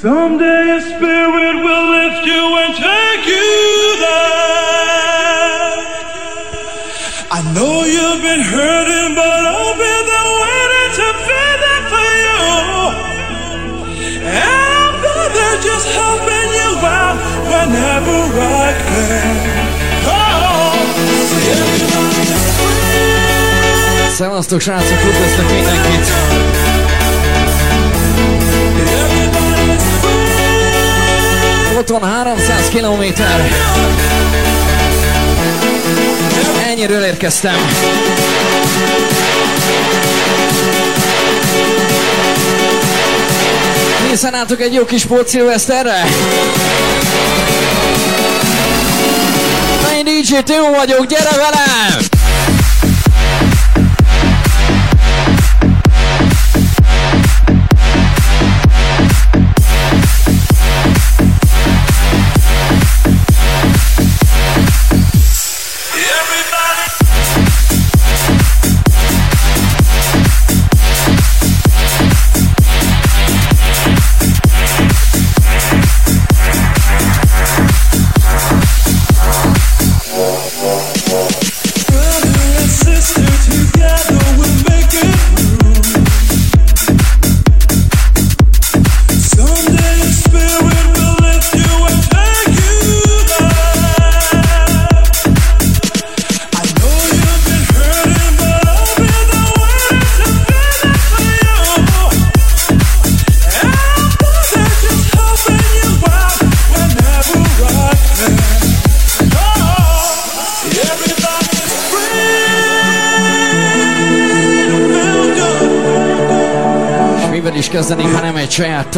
[0.00, 4.94] Someday a spirit will lift you and take you there.
[7.34, 12.38] I know you've been hurting, but I'll be there waiting to be there for you.
[14.22, 17.18] And I'll be there just helping you out
[17.50, 19.34] whenever I can.
[20.06, 20.78] Oh,
[24.14, 26.57] Szevasztok srácok, üdvözlök mindenkit!
[31.90, 33.48] Ott van 300 kilométer.
[36.68, 37.56] Ennyiről érkeztem.
[44.08, 46.04] Készen álltok egy jó kis pótszilveszterre?
[49.96, 52.17] Én DJ Timo vagyok, gyere velem!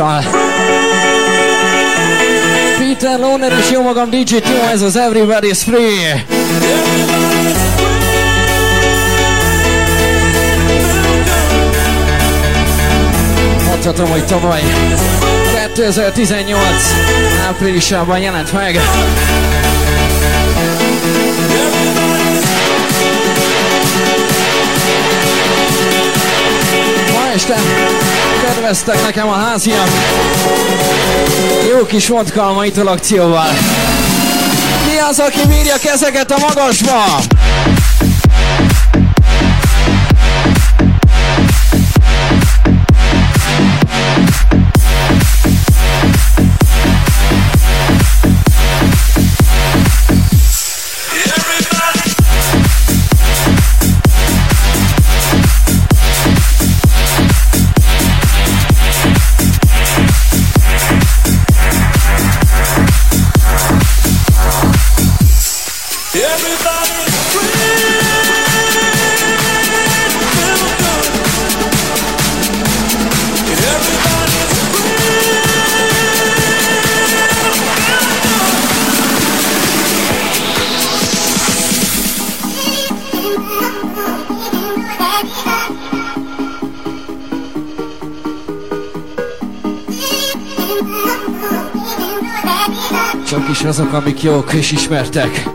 [0.01, 0.25] Sajáttal.
[2.79, 6.25] Peter Loner és jó magam DJ Timo, ez az Everybody's Free.
[13.66, 14.62] Mondhatom, hogy tavaly
[15.75, 16.65] 2018
[17.49, 18.81] áprilisában jelent meg.
[27.12, 27.55] Ma este
[28.45, 29.89] kedveztek nekem a háziak.
[31.71, 33.49] Jó kis vodka a mai akcióval.
[34.87, 37.05] Ki az, aki bírja kezeket a magasba?
[93.50, 95.49] Csak is azok, amik jók és ismertek.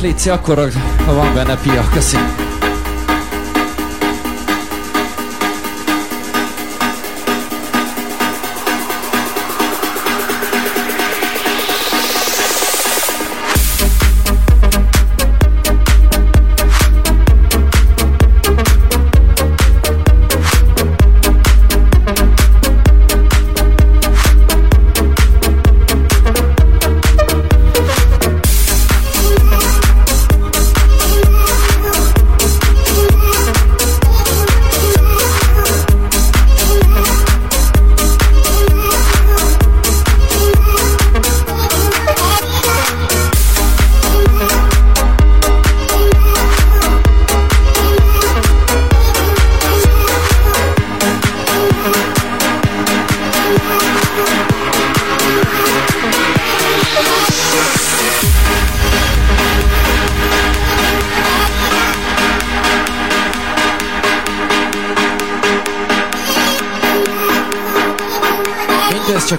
[0.00, 0.68] Létszi akkor,
[1.06, 1.88] ha van benne pia.
[1.92, 2.16] Köszi.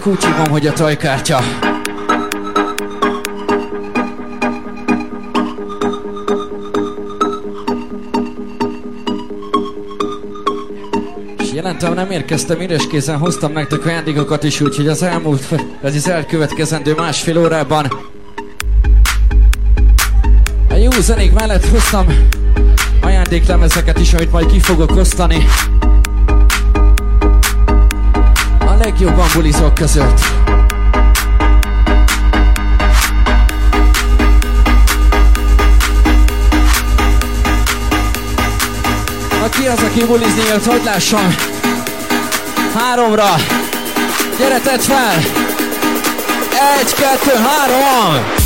[0.03, 1.39] Csak úgy hívom, hogy a tajkártya.
[11.53, 15.44] Jelentem, nem érkeztem üres kézen, hoztam nektek ajándékokat is, úgyhogy az elmúlt,
[15.81, 17.88] ez az elkövetkezendő másfél órában
[20.69, 22.05] a jó zenék mellett hoztam
[23.01, 25.45] ajándéklemezeket is, amit majd ki fogok osztani.
[29.03, 30.21] A legjobban bulizók között.
[39.41, 41.35] Na ki az, aki bulizni élt, hogy lássam?
[42.75, 43.35] Háromra.
[44.38, 45.15] Gyere, tedd fel!
[46.79, 48.42] Egy, kettő, három!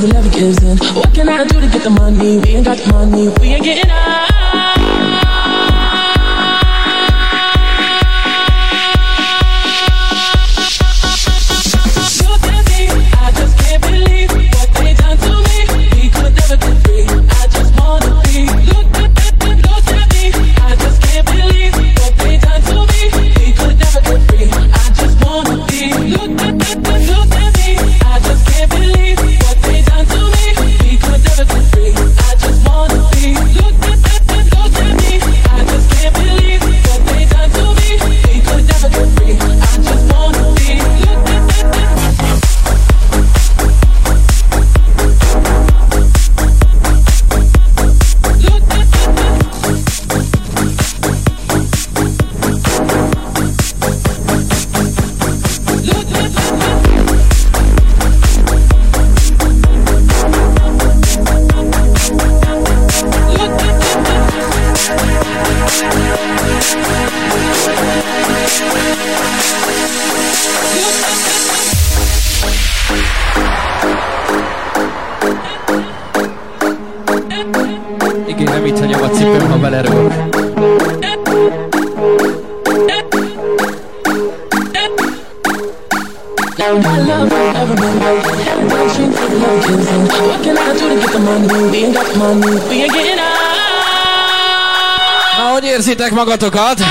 [0.00, 0.78] the love gives in.
[0.96, 2.29] What can I do to get the money?
[96.30, 96.89] Toca, tocado.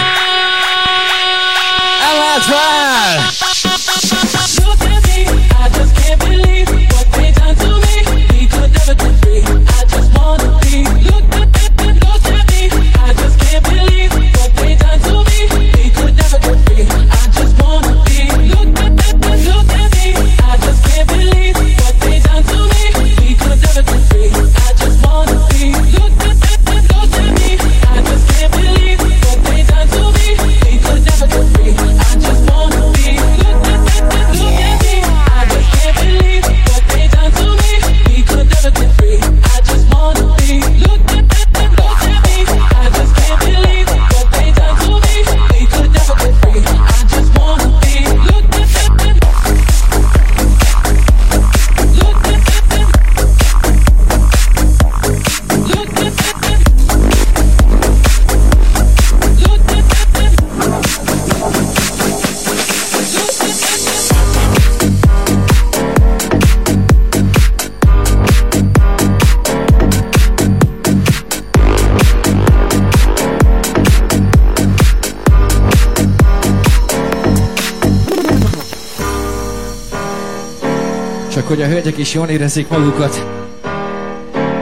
[81.84, 83.26] hölgyek is jól érezzék magukat.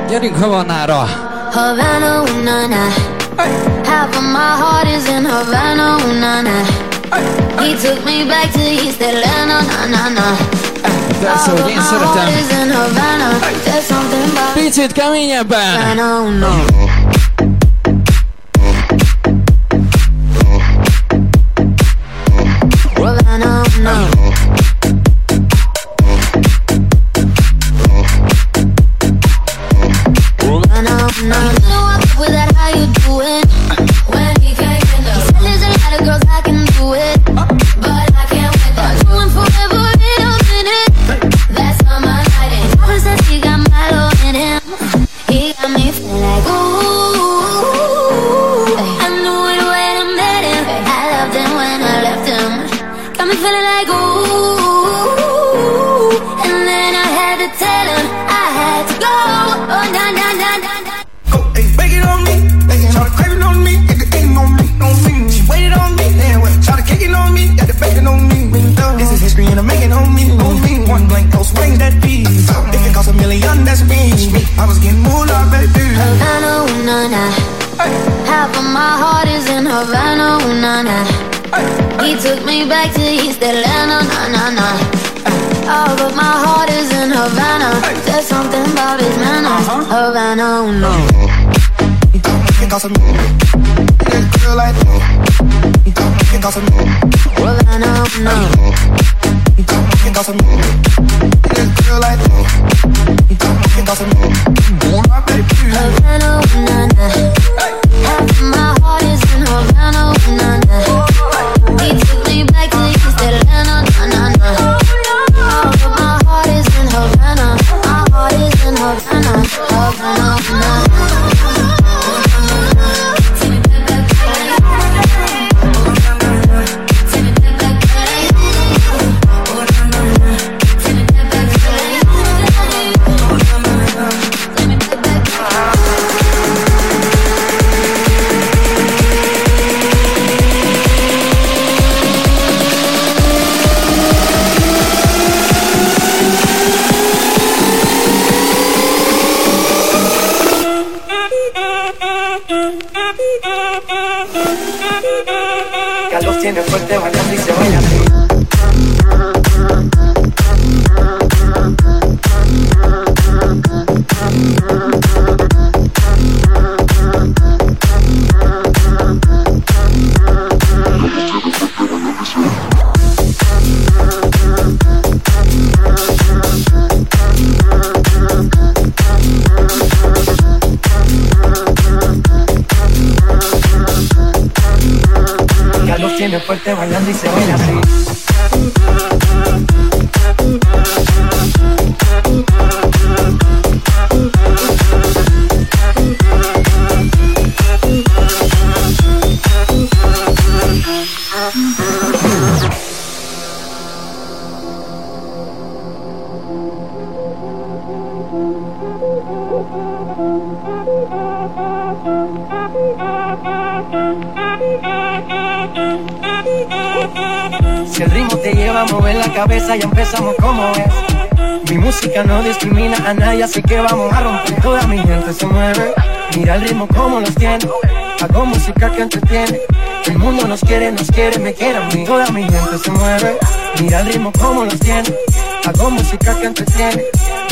[0.09, 1.09] Gyerünk Havanára!
[1.51, 2.88] Havana, unana.
[3.83, 6.65] Half of my heart is in Havana, unana.
[7.59, 10.38] He took me back to East Atlanta, na na na.
[11.21, 12.27] Persze, hogy én szeretem.
[14.53, 15.81] Picit keményebben!
[15.81, 16.97] Havana, unana.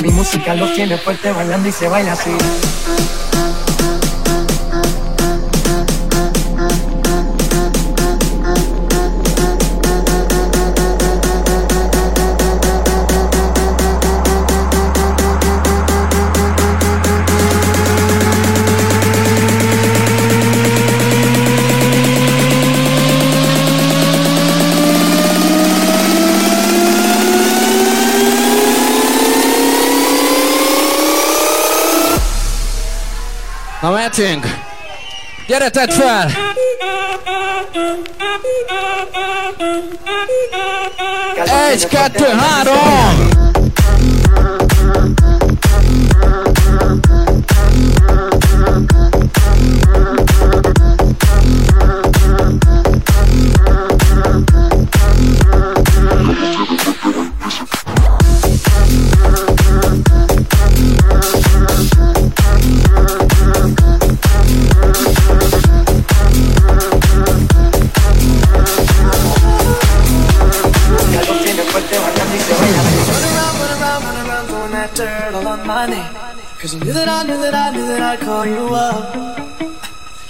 [0.01, 2.31] Mi música los tiene fuerte bailando y se baila así.
[34.15, 34.47] szeretünk!
[35.47, 36.31] Gyere, tedd fel!
[41.71, 43.34] Egy, kettő, három!
[76.65, 79.13] Cause you knew that I knew that I knew that I'd call you up.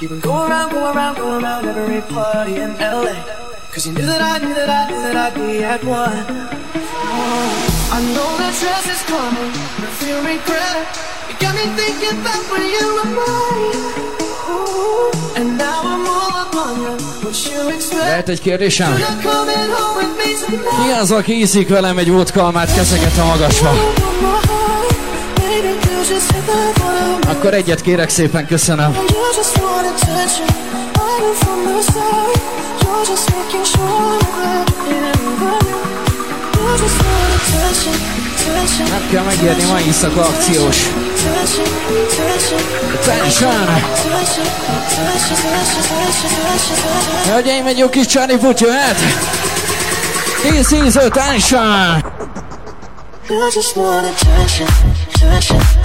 [0.01, 3.15] You would go around, go around, go around every party in LA.
[3.71, 6.25] Cause you knew that I knew that I knew that I'd be at one.
[7.07, 10.83] Oh, I know that stress is coming, but feel regret.
[11.29, 13.79] You got me thinking back when you were mine.
[14.51, 16.95] Ooh, and now I'm all upon you.
[17.23, 18.03] What you expect?
[18.03, 18.95] Lehet egy kérdésem?
[20.83, 24.04] Ki az, aki iszik velem egy vodkalmát keszeget a magasba?
[27.27, 28.97] Akkor egyet kérek szépen, köszönöm.
[38.89, 40.77] Nem kell megérni, ma éjszaka akciós.
[43.05, 43.83] Tension!
[47.27, 48.97] Hölgyeim, egy jó kis Charlie Foot jöhet!
[50.41, 52.13] This is a tension!
[53.29, 54.67] I just want attention,
[55.13, 55.84] attention.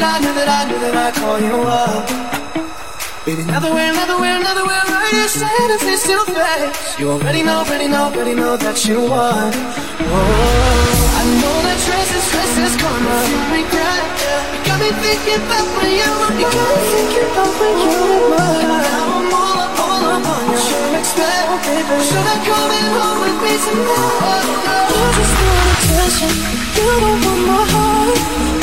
[0.00, 2.08] that I knew that I knew that I'd call you up.
[3.28, 5.12] Baby, another way, another way, another way, right?
[5.12, 6.72] You said if it's still face.
[6.96, 9.52] You already know, already know, already know that you won.
[9.52, 13.12] Oh, I know that stress is, stress is karma.
[13.28, 14.04] You regret,
[14.56, 17.92] you got me thinking back when you were You got me thinking back when you
[17.92, 18.72] were mine.
[18.72, 20.60] Now I'm all up, all up on you.
[20.64, 21.96] Should expect, baby.
[22.08, 24.48] Should I come in home with me tonight?
[24.48, 26.32] You just want attention.
[26.72, 28.59] You don't want my heart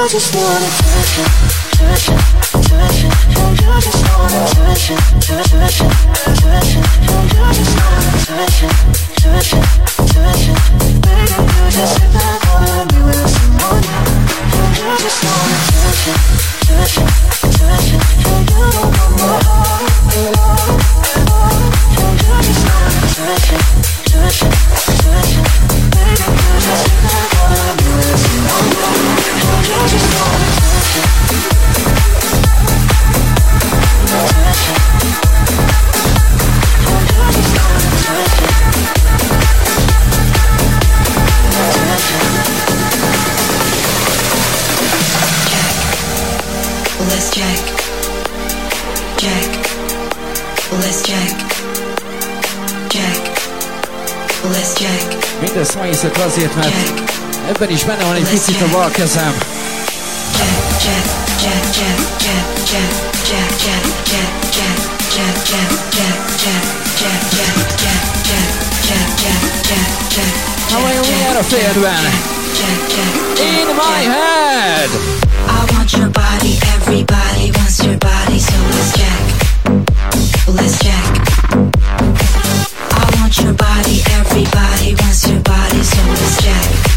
[0.00, 0.64] i just want
[8.28, 8.87] Touch it.
[56.38, 57.02] azért, mert
[57.48, 59.34] ebben is benne van egy picit a bal kezem.
[70.70, 72.04] Na vajon mi jár a fejedben?
[73.38, 74.90] In my head!
[75.46, 79.20] I want your body, everybody wants your body, so let's check.
[80.46, 81.07] Let's check.
[83.28, 86.87] Want your body, everybody wants your body, so let's check.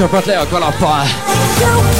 [0.00, 1.99] Richard Bradley, I got up fire.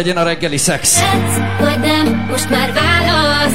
[0.00, 0.94] Legyen a reggeli szex.
[0.94, 3.52] Tetsz, vagy nem, most már válasz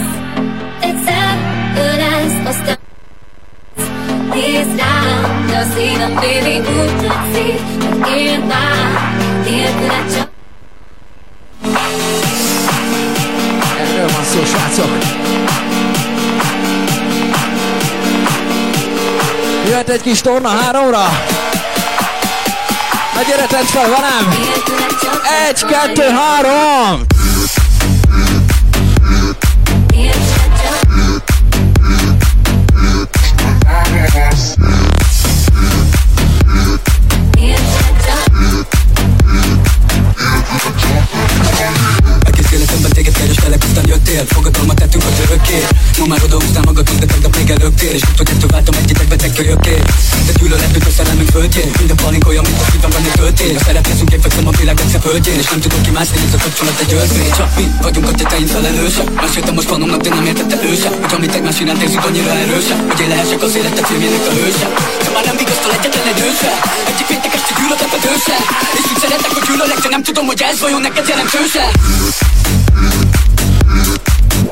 [0.80, 1.38] Egyszer
[1.78, 2.78] ölelsz, aztán
[4.34, 7.60] Nézd rám, de a szívem, baby, úgy tetszik
[8.02, 10.30] Hogy én már nélküled csak
[13.80, 14.98] Erről van szó, srácok.
[19.68, 21.06] Jöhet egy kis torna háromra?
[23.16, 24.30] Na gyere, tedd fel velem!
[24.30, 27.06] nélküled csak Egy, kettő, három!
[29.92, 30.46] Nélküled
[43.76, 45.60] aztán jöttél Fogadalmat tettünk az örökké.
[46.00, 49.16] Ma már odaúztál magadon, de tegnap még előttél És úgy, hogy ettől váltam egy idegbe
[49.16, 49.76] te kölyökké.
[50.28, 51.70] De gyűlöletünk a szerelmünk földjén.
[51.82, 55.38] Minden palink olyan, mint a szívemben egy töltény A szeretnézünk, én a világ egyszer földjén.
[55.44, 59.08] És nem tudok kimászni, ez a kapcsolat egy örvény Csak mi vagyunk a tetején felelősek
[59.24, 62.80] Meséltem most vanomnak, de nem értette ő sem Hogy amit egymás iránt érzünk annyira erősen
[62.90, 64.68] Hogy én lehessek az életet filmjének a hőse.
[65.04, 66.52] De már nem vigasztal egyetlen egy őse.
[66.92, 68.38] Egyik péntek este gyűlölt a dőse.
[68.78, 71.64] És úgy szeretek, hogy gyűlölek, de nem tudom, hogy ez vajon neked jelentőse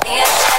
[0.05, 0.53] Yes.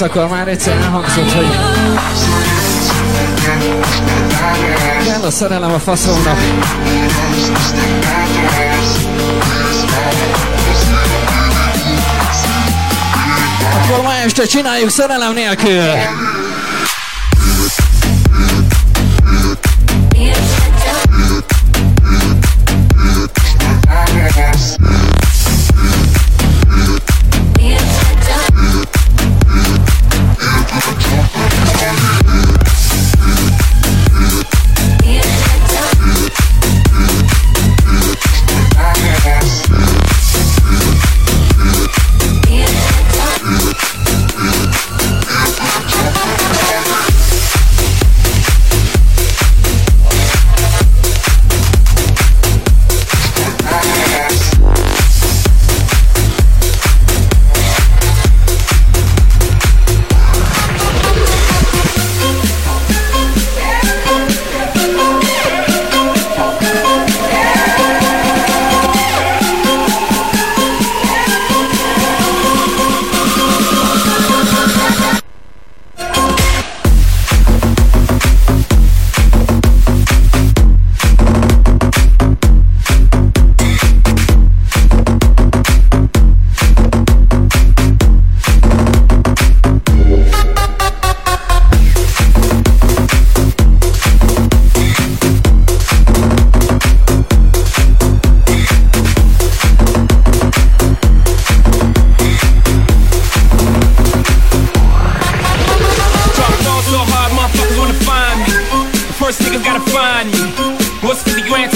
[0.00, 1.46] Éjszaka már egyszer elhangzott, hogy
[5.04, 6.38] kell a szerelem a faszomnak.
[13.82, 15.82] Akkor ma este csináljuk szerelem nélkül.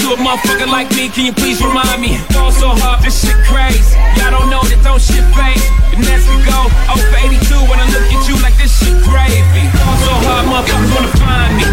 [0.01, 1.09] To a motherfucker like me?
[1.09, 2.17] Can you please remind me?
[2.33, 3.95] Fall so hard, this shit crazy.
[4.19, 5.61] Y'all don't know that don't shit fake.
[5.91, 8.95] The next we go, oh, over 82 when I look at you like this shit
[9.03, 9.63] gravy.
[9.83, 11.65] Fall so hard, motherfuckers wanna find me.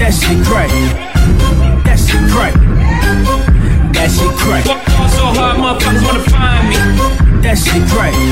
[0.00, 0.86] That shit crazy.
[1.86, 2.60] That shit crazy.
[3.94, 4.74] That shit crazy.
[4.94, 6.78] Fall so hard, motherfuckers wanna find me.
[7.44, 8.30] That shit crazy.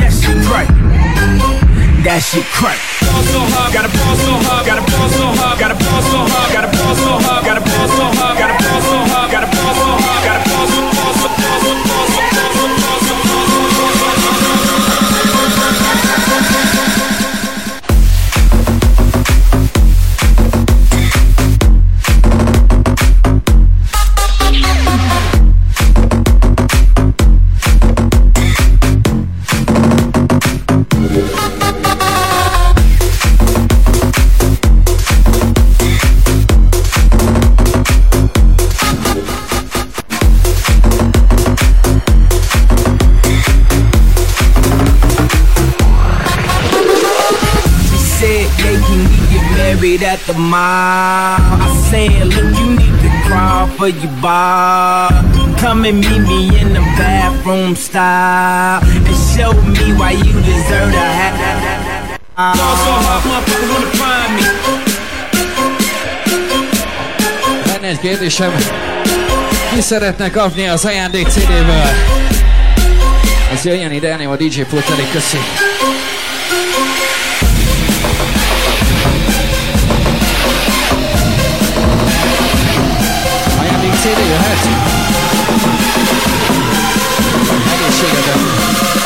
[0.00, 0.83] That shit crazy.
[2.04, 2.76] That shit crack.
[3.00, 6.94] Hard, gotta ball so hard, gotta ball so hard, gotta ball so hard, gotta ball
[7.00, 8.33] so hard, gotta ball so hard,
[50.24, 51.38] married at the mall?
[51.60, 55.10] I said, look, you need to crawl for your bar.
[55.58, 60.98] Come and meet me in the bathroom style and show me why you deserve to
[60.98, 62.20] have.
[62.36, 62.62] Ball so
[63.06, 64.42] hard, motherfuckers wanna find me.
[67.66, 68.52] Lenne egy kérdésem.
[69.74, 71.90] Ki szeretne kapni az ajándék CD-ből?
[73.52, 74.62] Az jöjjön ide, elném a DJ
[83.96, 84.72] c 队友还是挺
[87.64, 89.03] 还得谢谢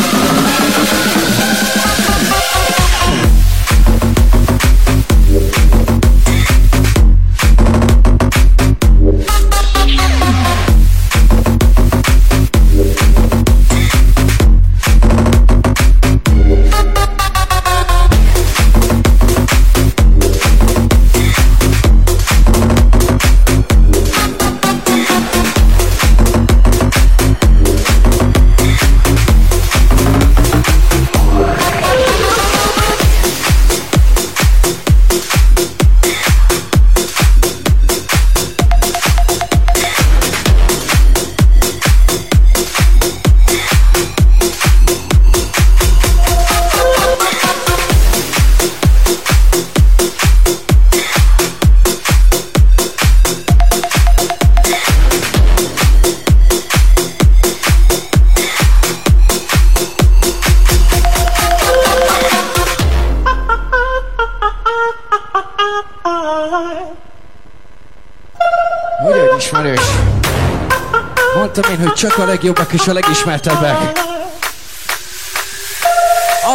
[72.39, 73.99] legjobbak és a legismertebbek.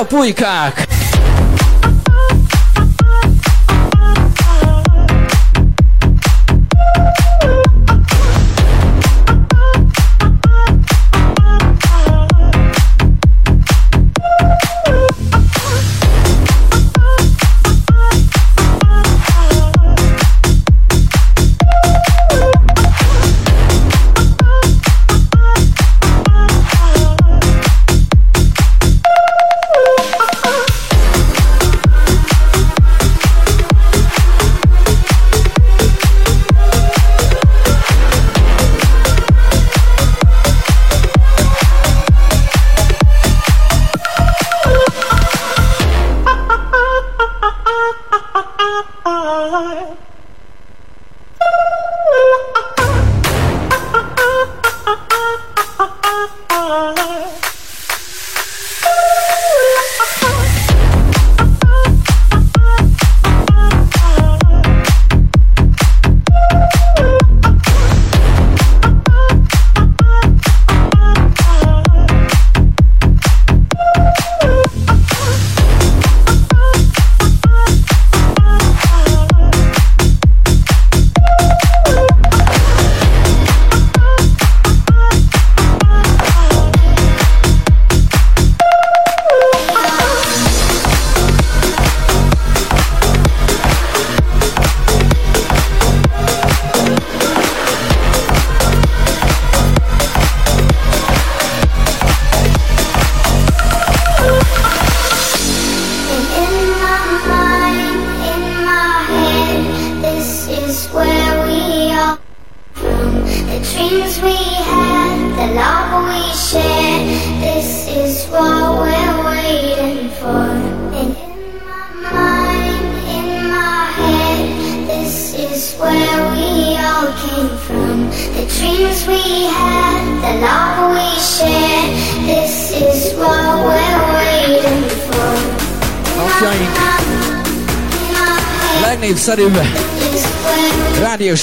[0.01, 0.92] A pulykák!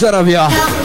[0.01, 0.80] Sarabia.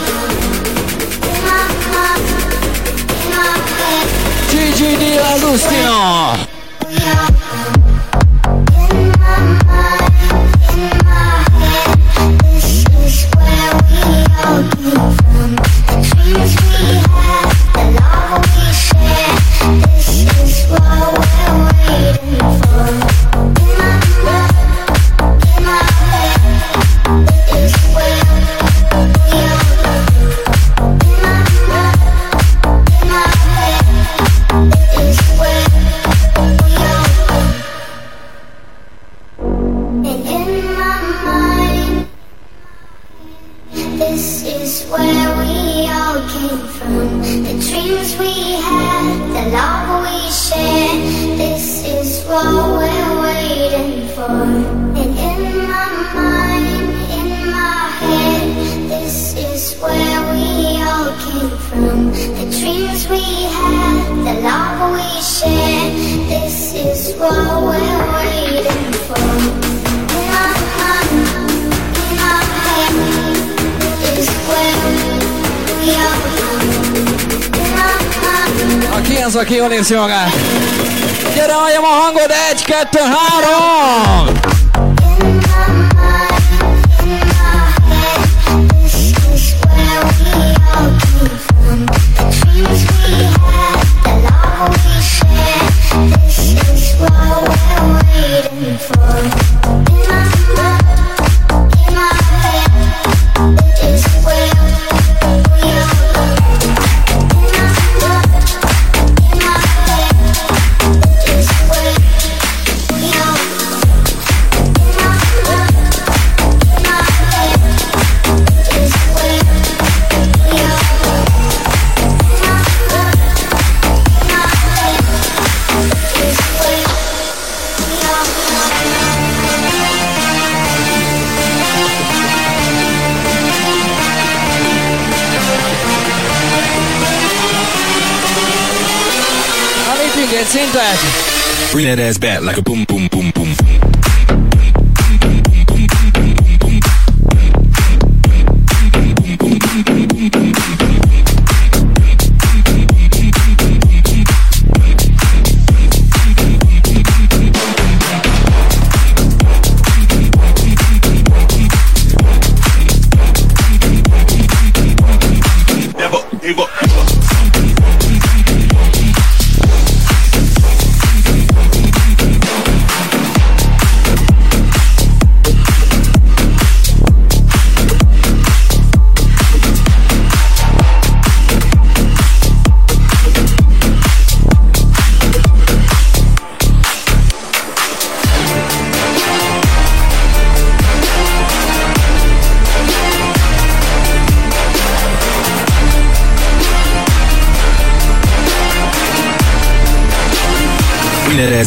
[140.56, 141.72] chain class.
[141.72, 143.54] Bring that ass back like a boom, boom, boom, boom.
[143.54, 143.85] boom.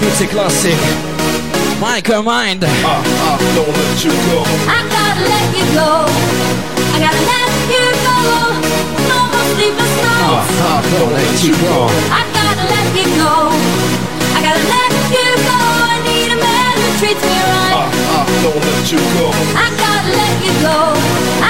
[0.00, 0.78] Igazi klasszik.
[1.80, 2.64] Michael Mind.
[2.64, 4.38] Uh, uh, don't let you go.
[4.68, 5.90] I gotta let you go.
[6.94, 8.18] I gotta let you go.
[9.08, 10.50] No more sleepless nights.
[10.60, 11.76] Uh, uh, don't let you go.
[12.12, 13.32] I gotta let you go.
[14.36, 15.58] I gotta let you go.
[15.92, 17.88] I need a man who treats me Uh, right.
[18.14, 19.26] uh, don't let you go.
[19.56, 20.78] I gotta let you go.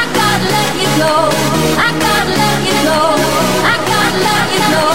[0.00, 1.14] I gotta let you go.
[1.86, 3.00] I gotta let you go.
[3.66, 4.86] I gotta let you go.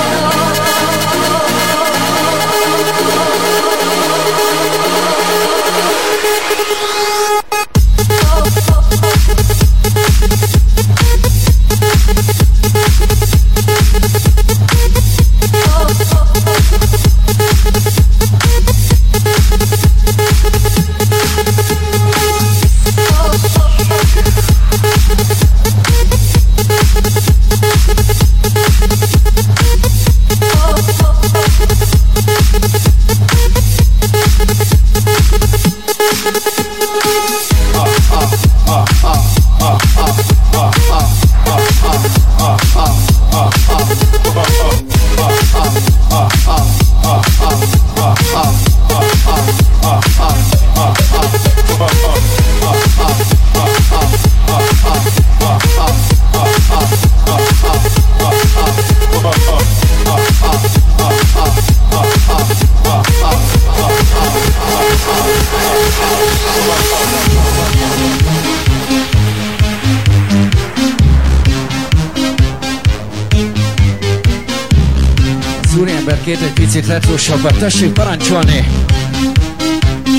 [76.76, 78.67] Picit retrósabbat, tessék parancsolni!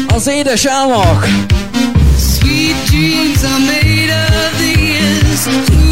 [0.07, 1.27] Az édes álmok!
[2.19, 5.86] Sweet dreams are made of these.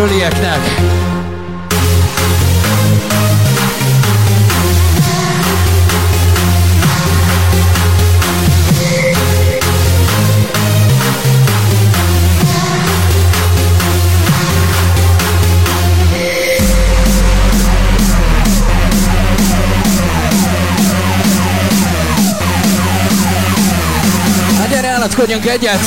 [0.00, 0.60] körülieknek.
[24.82, 25.80] állatkodjunk egyet!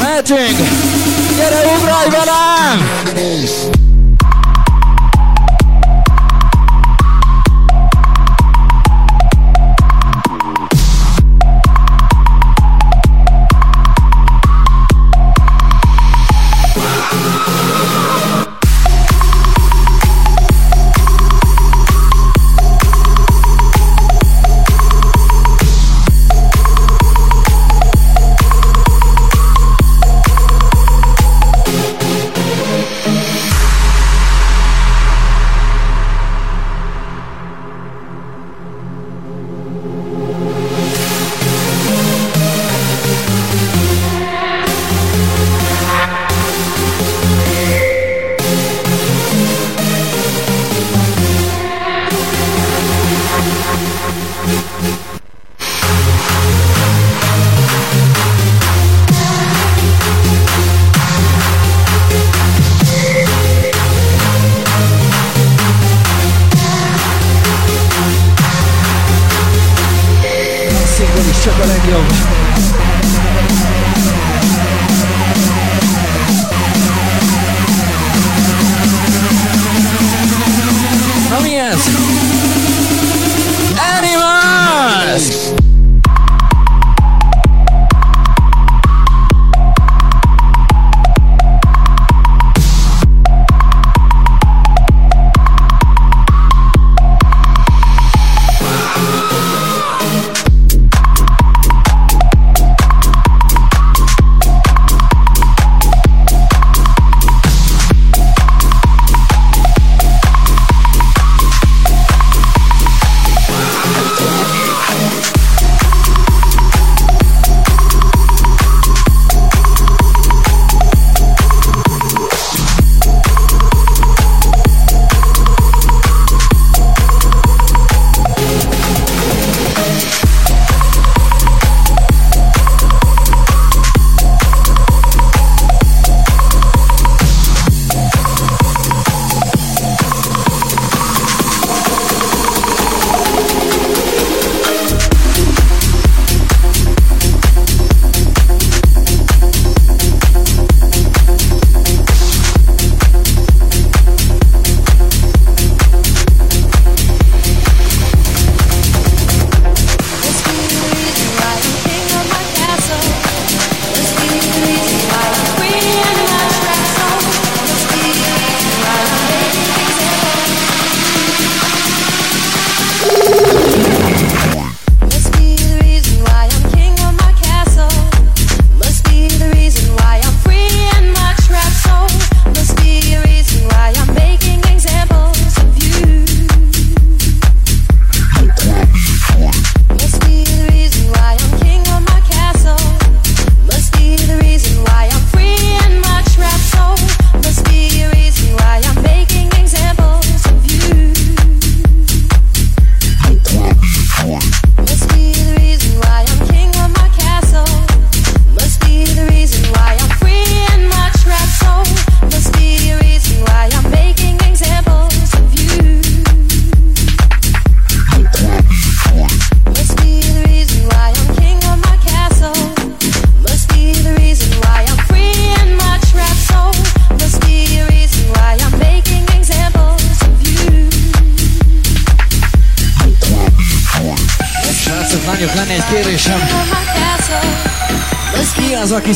[0.00, 0.95] Mehetünk!
[2.10, 3.05] Bye-bye.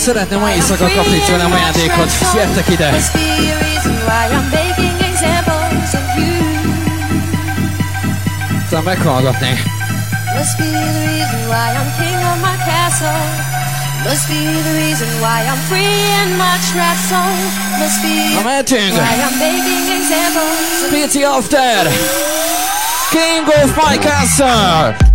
[0.00, 2.10] Szeretne ma éjszaka kapni tőlem ajándékot?
[2.32, 2.90] Gyertek ide!
[8.64, 9.58] Aztán meghallgatnék.
[10.36, 13.50] Must be the reason why I'm king of my castle.
[14.04, 17.42] Must be the reason why I'm free in my trap zone.
[17.78, 18.42] Must be Na
[18.96, 20.88] why I'm making examples.
[20.90, 21.90] Pici After!
[23.10, 25.09] King of my castle!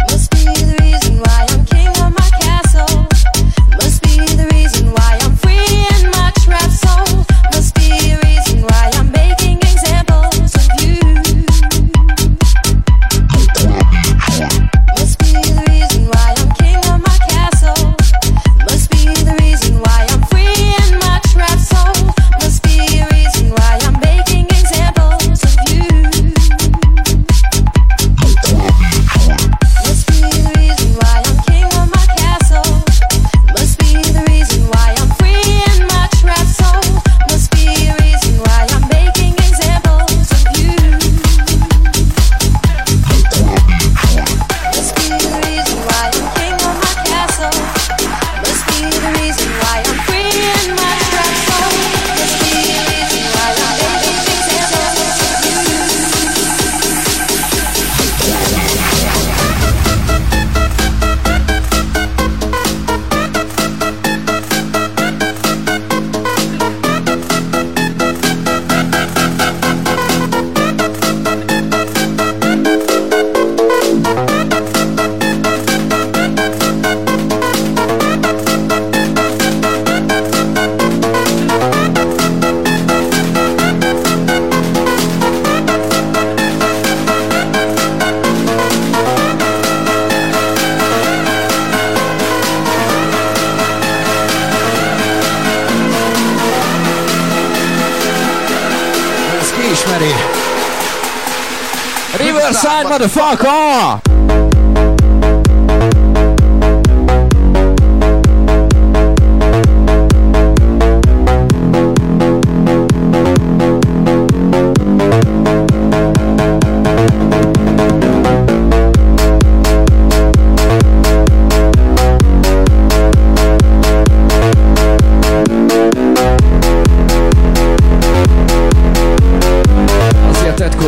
[102.56, 104.65] outside, motherfucker!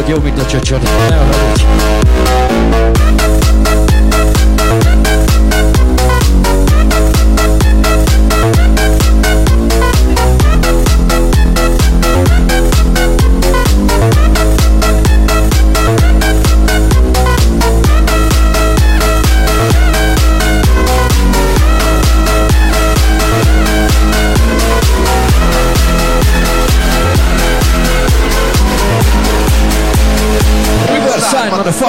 [0.07, 1.86] deal with the judge.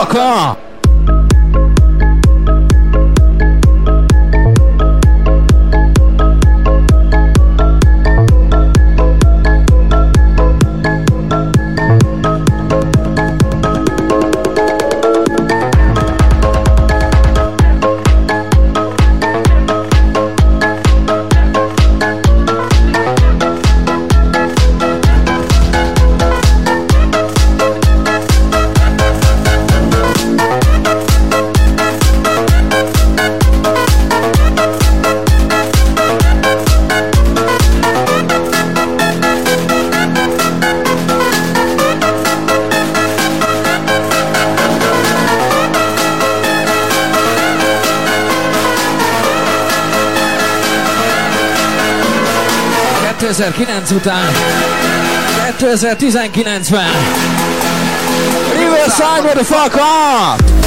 [0.09, 0.58] 科，
[53.39, 54.27] ...2009 után...
[55.61, 56.89] ...2019-ben...
[58.59, 60.58] Riverside, motherfucker!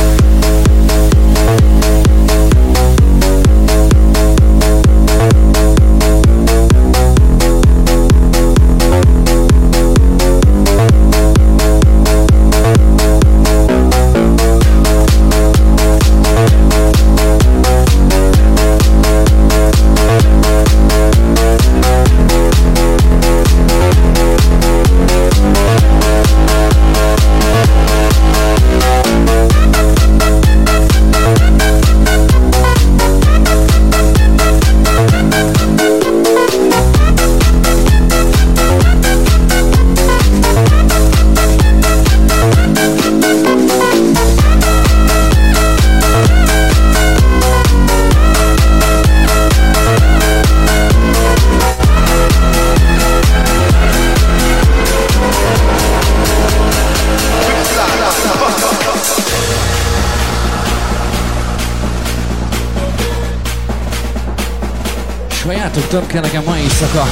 [65.92, 67.08] Több kell nekem ma éjszaka.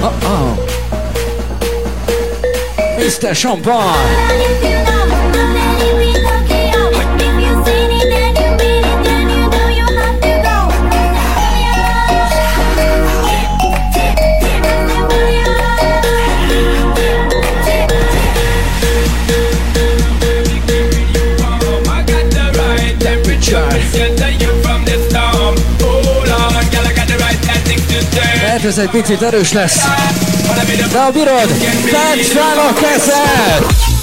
[0.00, 0.58] Oh-oh.
[2.98, 3.34] Mr.
[3.34, 4.79] Champagne!
[28.60, 29.78] Lehet ez egy picit erős lesz.
[30.92, 31.48] De ha bírod,
[31.90, 33.99] tedd fel a kezed!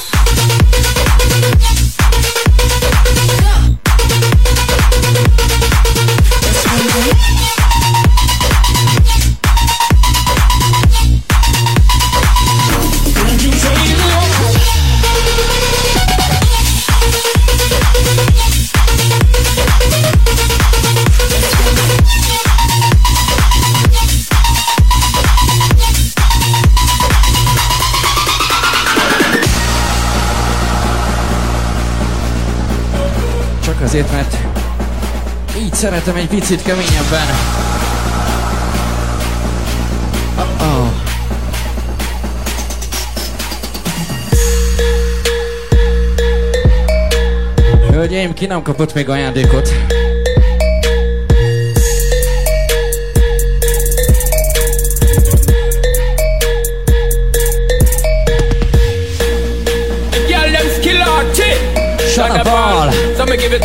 [36.07, 37.27] Szeretem egy picit keményebben.
[40.37, 40.87] Oh-oh.
[47.91, 49.69] Hölgyeim, ki nem kapott még ajándékot?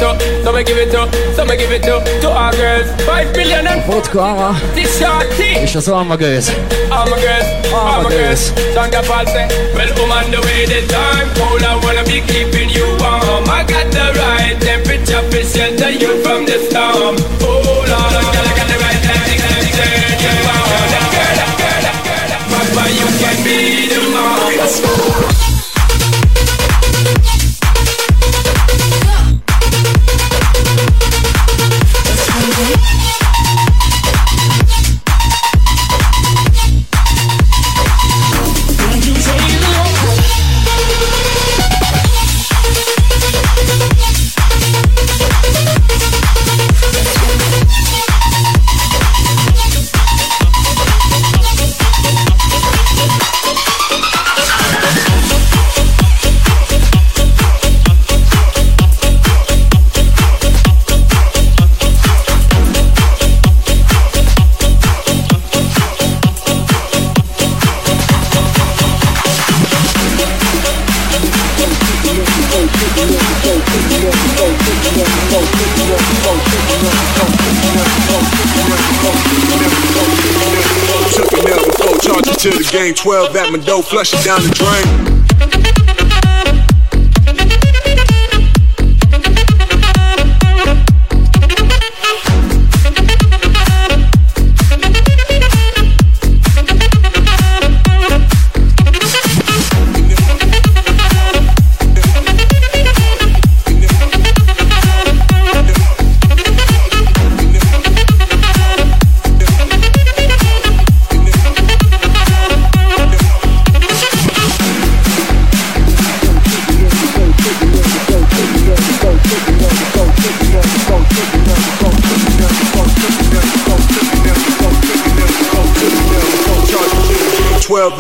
[0.03, 0.43] Girl, them skill arty.
[0.43, 0.45] Shut up.
[0.45, 2.89] So me give it up, so me give it to, it to, to our girls.
[3.03, 5.61] Five billion and Vodka, this shorty.
[5.63, 6.49] és az alma gőz.
[6.91, 8.53] All my girls, all my girls.
[9.03, 11.63] Fall say, well, come on the way the time cold.
[11.63, 13.49] I wanna be keeping you warm.
[13.49, 17.17] I got the right temperature to shelter you from the storm.
[17.41, 20.87] Oh Lord, I got, the right temperature to turn you on.
[20.95, 23.59] That girl, that girl, that girl, that Papa, you can be
[23.93, 25.52] the mom.
[82.93, 85.12] 12 at my dough, flush it down the drain.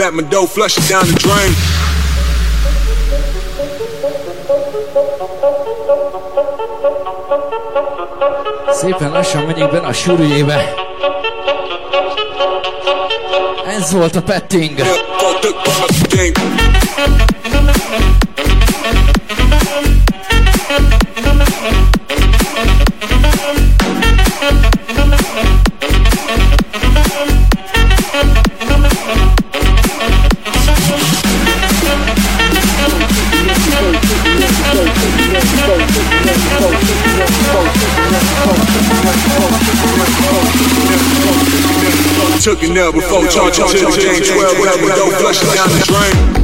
[0.03, 1.55] At my dough, flush it down the drain.
[8.73, 10.75] Szépen lassan megyünk benne a sűrűjébe.
[13.67, 14.81] Ez volt a petting.
[42.43, 44.21] Took it now before charge it to the game.
[44.21, 46.42] 12 at my dough, flush it down the drain.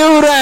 [0.00, 0.39] beauty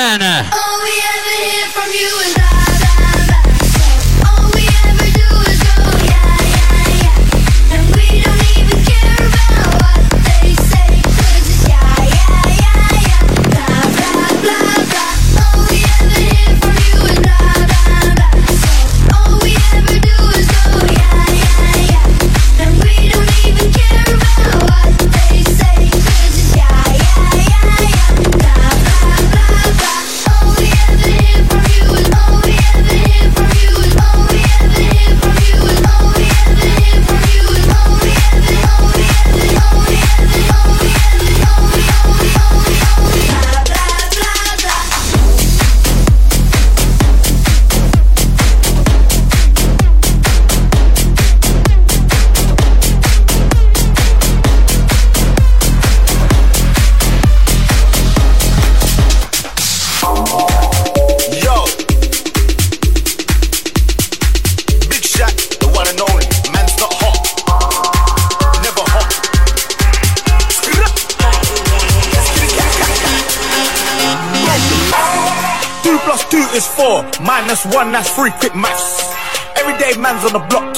[78.18, 79.14] Quick maths.
[79.54, 80.74] Everyday man's on the block.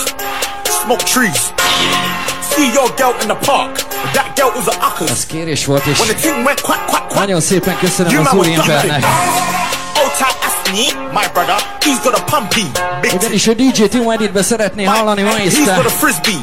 [0.82, 1.53] Smoke trees.
[2.53, 3.80] See your girl in the park.
[4.12, 5.11] That girl was a uckers.
[5.11, 7.18] Ez kérés volt, és When the thing went quack, quack, quack.
[7.18, 9.05] nagyon szépen köszönöm az úriembernek.
[10.03, 12.70] Old type Asni, my brother, he's got a pumpy.
[13.01, 15.74] Big Ugyanis a DJ Tim Editbe szeretné hallani ma He's este.
[15.74, 16.43] got a frisbee.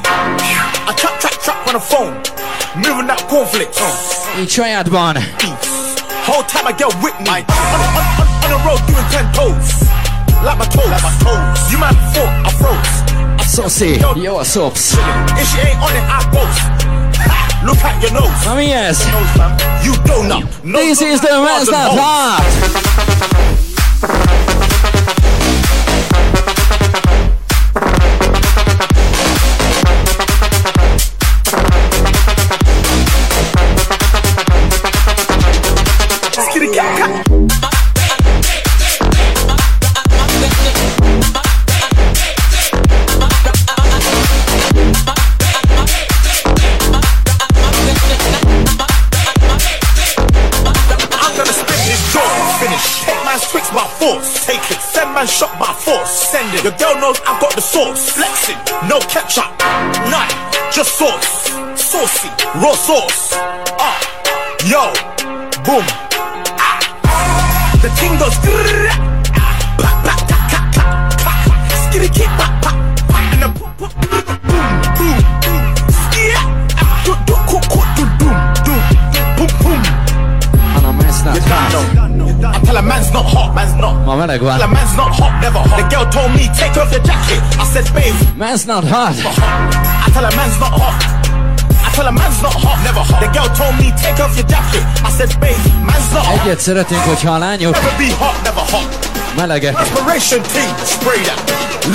[0.90, 2.14] I trap, trap, trap on the phone.
[2.76, 3.78] Moving that cornflakes.
[4.40, 5.16] Így sajátban.
[6.26, 7.30] Whole time I get with me.
[7.30, 9.87] On, on, on, on the road doing ten toes.
[10.44, 10.90] Like my toes.
[10.90, 11.72] Like my toes.
[11.72, 13.04] You man thought I froze.
[13.48, 14.94] Szoszi, jó a szops.
[15.42, 16.62] If she ain't on it, I boast.
[17.64, 18.46] Look at your nose.
[18.46, 19.00] Na mi ez?
[19.84, 20.44] You donut.
[20.64, 22.87] No, This is the Man's Not
[56.58, 56.64] force.
[56.64, 58.58] Your girl knows I've got the sauce, flexing.
[58.88, 59.46] No ketchup,
[60.10, 60.30] none,
[60.72, 61.50] just sauce.
[61.76, 63.34] Saucy, raw sauce.
[63.80, 64.00] Ah,
[64.66, 64.92] yo,
[65.64, 65.84] boom.
[66.60, 66.80] Ah.
[67.82, 68.36] The ting goes.
[71.88, 72.26] Skitty
[73.34, 75.18] and the boom, boom, boom, boom, boom.
[75.90, 76.42] Skia,
[77.06, 78.82] do, do, cook, cook, do, doom, doom,
[79.38, 79.82] boom, boom.
[80.74, 81.78] Han a Man's Not Hot.
[82.48, 83.47] I tell a man's not hot,
[84.08, 84.08] man's not.
[84.08, 85.78] Ma meleg Tell man's not hot, never hot.
[85.78, 87.40] The girl told me, take off your jacket.
[87.60, 89.16] I said, babe, Man's Not Hot.
[90.06, 91.00] I tell a man's not hot.
[91.84, 93.20] I tell a man's not hot, never hot.
[93.22, 94.84] The girl told me, take off your jacket.
[95.04, 96.40] I said, babe, man's not hot.
[96.46, 98.92] Egyet szeretnénk, hogyha a lányok Never be hot, never hot.
[99.38, 99.78] melegek.
[99.78, 101.40] Respiration team, spray that.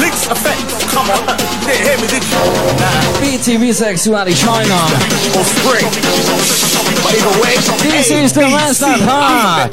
[0.02, 1.36] Links effect, come on.
[1.66, 2.42] Didn't hear me, did you?
[2.82, 4.90] Nah, PC biszexuális hajnal.
[5.38, 5.84] or spray.
[7.04, 7.54] But either way,
[7.90, 9.72] This is the Man's Not Hot.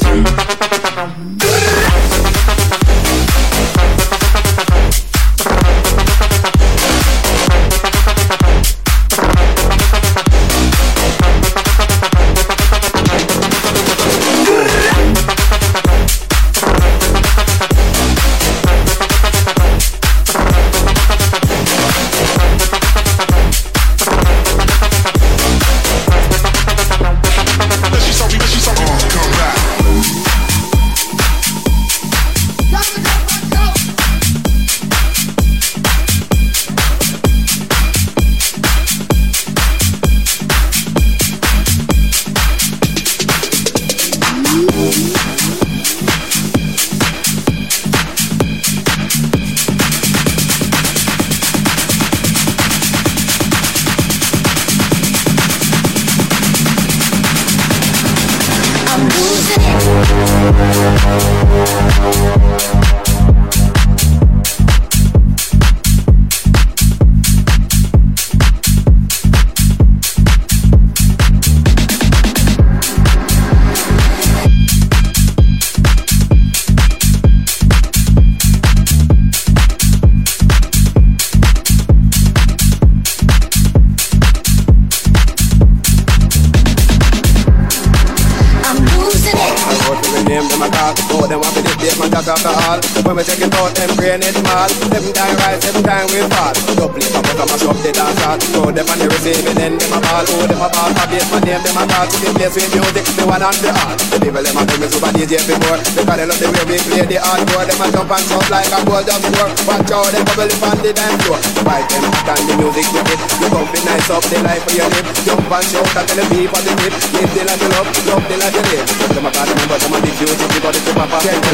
[108.79, 109.49] And goal just score.
[109.67, 111.39] Watch out, them bubble up on the dance floor.
[111.65, 113.19] Fight them hot the music with it.
[113.41, 115.07] You come be nice up the life of your live.
[115.25, 117.08] Jump and shout and tell the people the tip.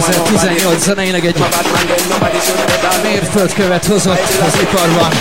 [0.06, 1.36] 2018 zeneileg egy
[3.04, 5.12] mérföldkövet hozott az iparban.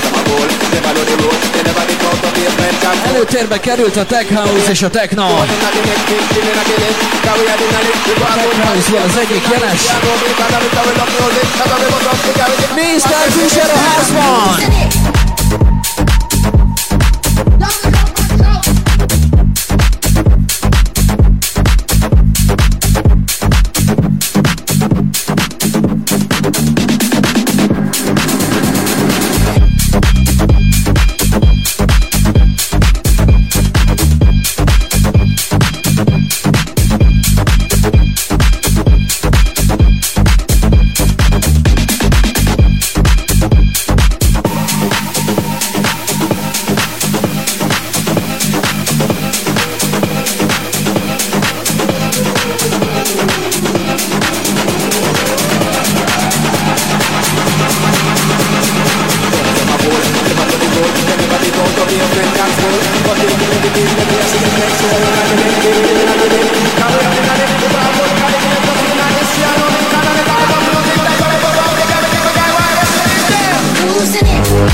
[3.05, 5.23] Előtérbe került a Tech House és a Techno.
[5.23, 5.47] A
[8.35, 9.83] Tech House az egyik jeles.
[12.75, 13.33] Mr.
[13.33, 14.94] Fisher a házban!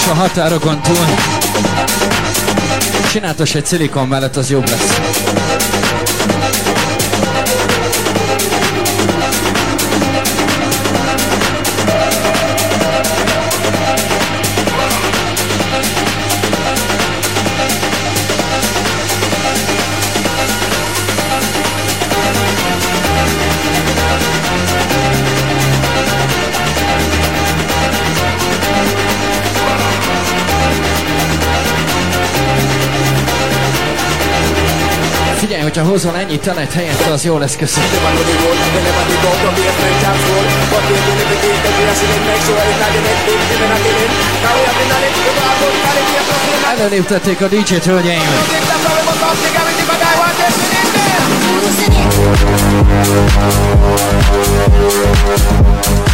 [0.00, 1.04] És a határokon túl.
[3.10, 5.49] Csináltos egy szilikon mellett, az jobb lesz.
[35.72, 37.88] Hogyha hozol ennyi telet helyette, az jó lesz, köszönöm.
[46.78, 48.20] Előléptették a DJ-t, hölgyeim.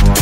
[0.07, 0.16] I'm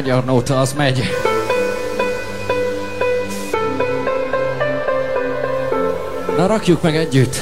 [0.00, 1.02] magyar nóta, az megy.
[6.36, 7.36] Na rakjuk meg együtt.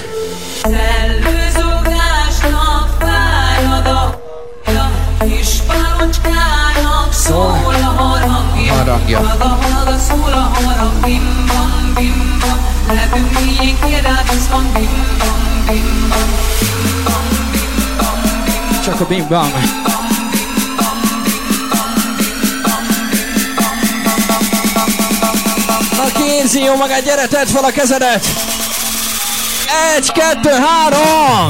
[0.63, 3.87] Szellőzogásnak fájad
[7.13, 8.73] szól a harangja.
[8.73, 9.21] harangja.
[9.21, 9.59] Maga,
[11.05, 12.59] bim bam, bim bam.
[12.97, 16.29] Lepünk miénk, királyozban, bim bam, bim bam,
[16.61, 18.81] bim bam, bim bam, bim bam.
[18.83, 19.43] Csak a bim bam.
[19.43, 19.53] Bim,
[19.85, 20.08] bam.
[26.09, 28.27] aki érzi jó magát, gyere, tedd fel a kezedet!
[29.97, 31.47] Egy, kettő, három!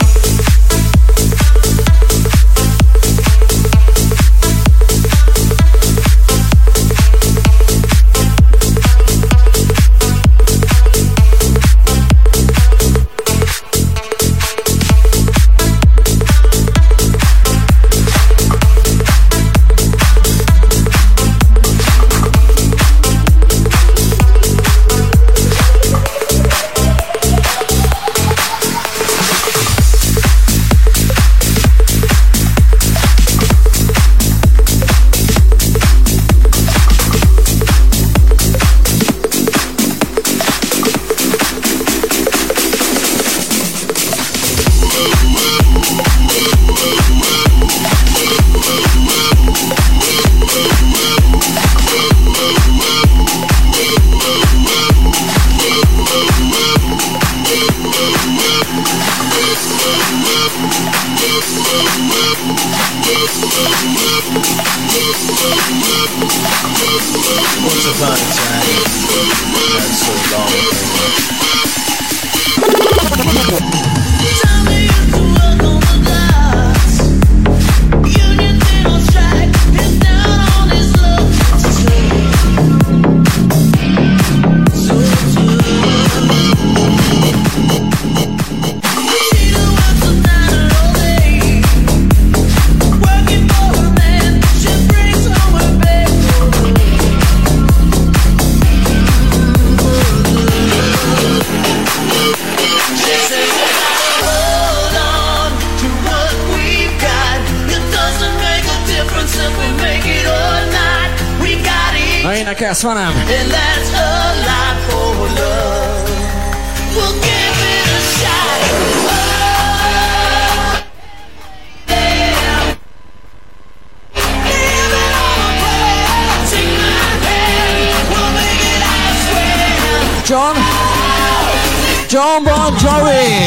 [132.88, 133.37] sorry.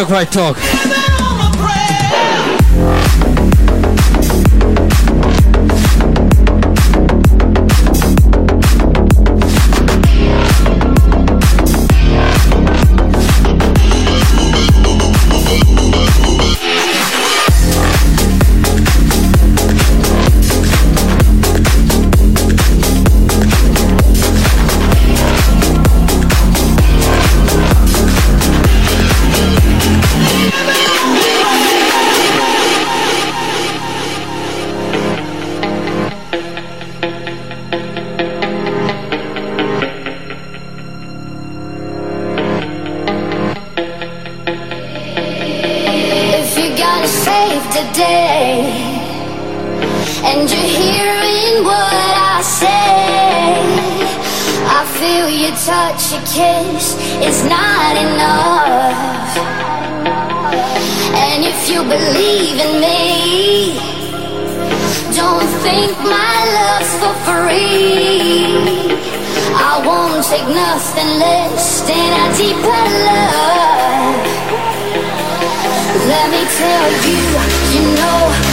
[0.00, 0.89] Daniel Craig Talk.
[70.54, 74.26] nothing less than a deeper love.
[76.08, 77.20] Let me tell you,
[77.72, 78.49] you know.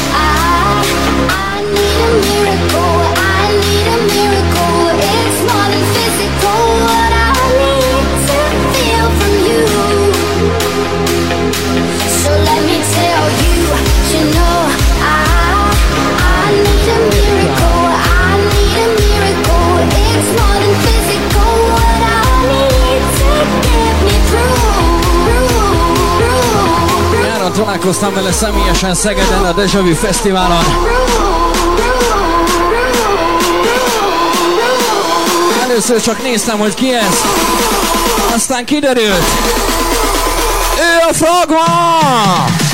[27.58, 30.64] találkoztam vele személyesen Szegeden a Deja Vu Fesztiválon.
[35.64, 37.22] Először csak néztem, hogy ki ez.
[38.36, 39.26] Aztán kiderült.
[40.78, 42.67] Ő a Frogma.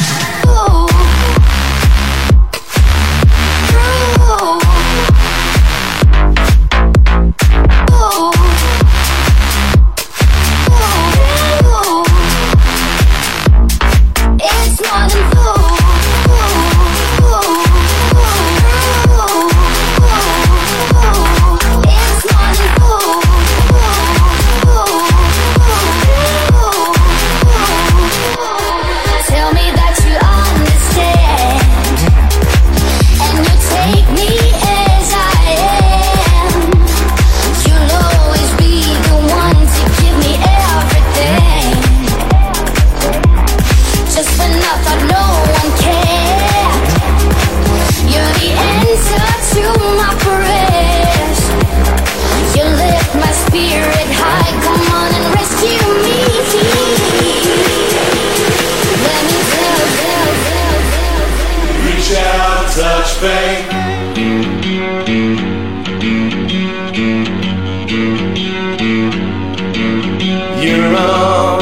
[70.63, 71.59] You're on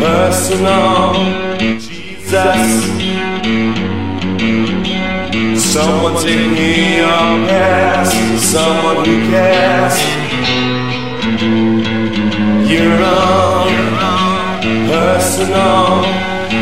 [0.00, 1.14] personal
[1.78, 2.84] Jesus.
[5.64, 7.00] Someone taking
[8.38, 9.96] someone who cares.
[14.90, 16.04] Personal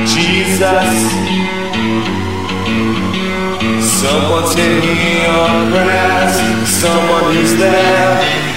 [0.06, 1.11] Jesus.
[4.32, 8.51] Someone's in your grass, someone is there.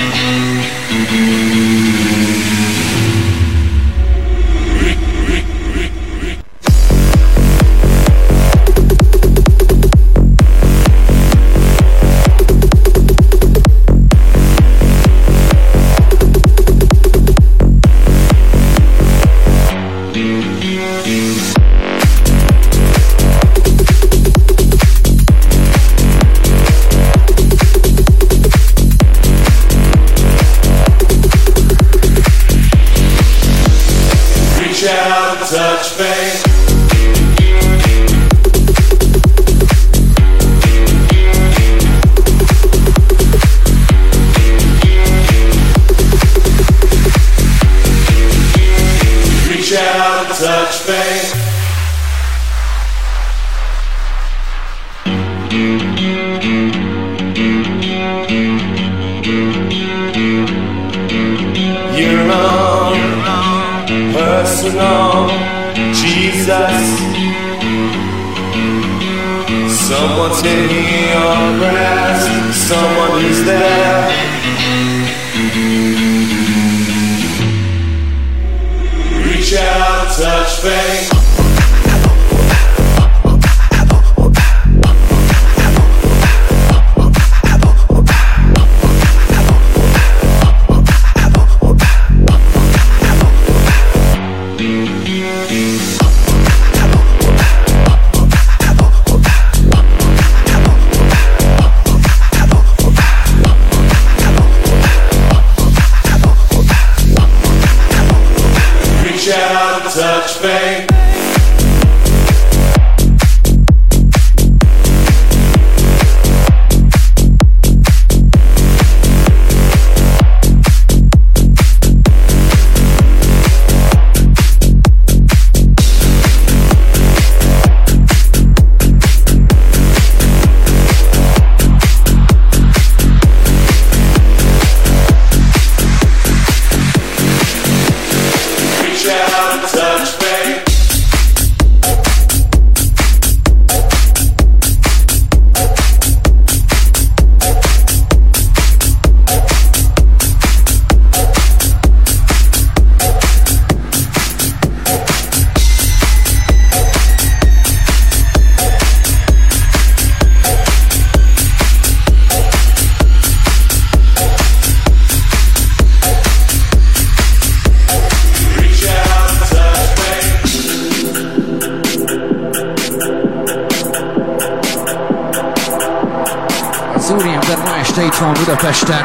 [178.05, 179.03] Itt van Budapesten.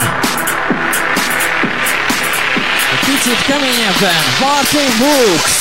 [3.01, 5.60] Picit keményebben, Martin Books!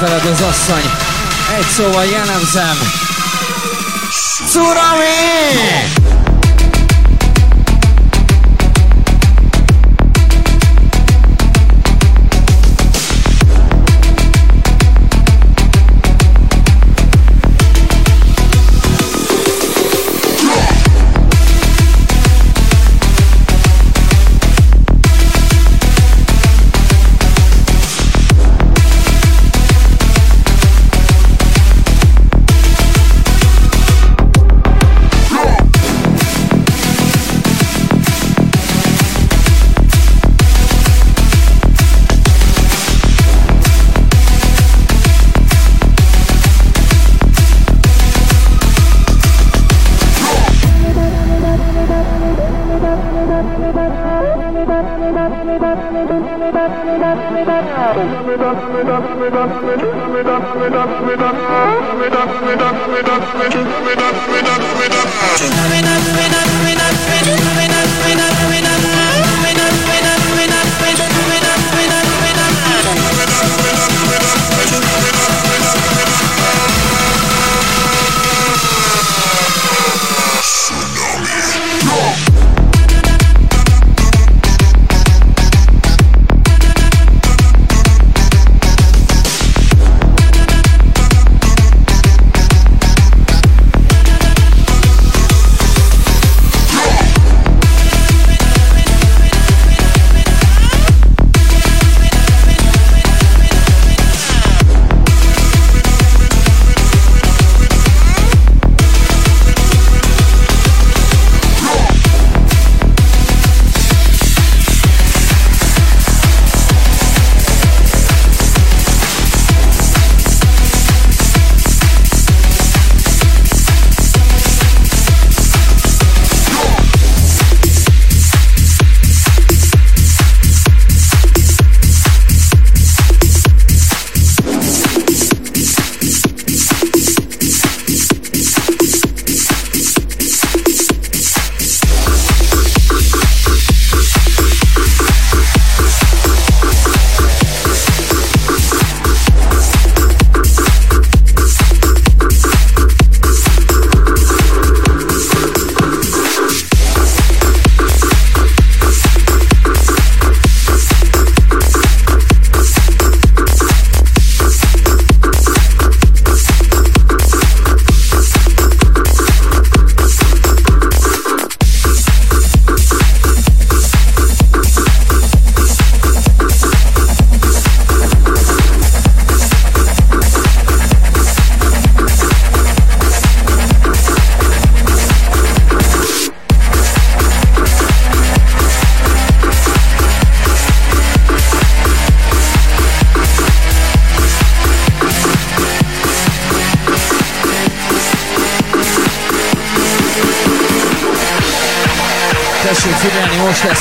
[0.00, 0.90] Veled az asszony,
[1.58, 2.78] egy szóval jellemzem.
[4.46, 5.97] Szurami!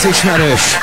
[0.08, 0.78] Ismerős.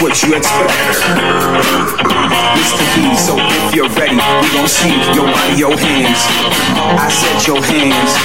[0.00, 0.72] What you expect.
[2.56, 2.84] Mr.
[2.94, 6.24] V, so if you're ready, we gon' see your body, your hands.
[6.96, 8.16] I said your hands.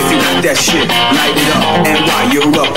[0.00, 1.84] If you got that shit, light it up.
[1.84, 2.71] And while you're up,